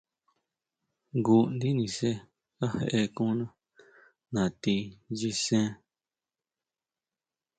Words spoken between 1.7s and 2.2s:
nise